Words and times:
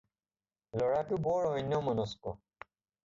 ল'ৰাটো 0.79 1.19
বৰ 1.27 1.45
অন্যমনস্ক। 1.53 2.35